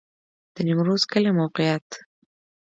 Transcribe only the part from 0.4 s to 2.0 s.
د نیمروز کلی موقعیت